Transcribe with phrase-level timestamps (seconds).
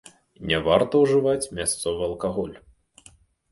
[0.51, 2.59] Не варта ўжываць мясцовы алкаголь.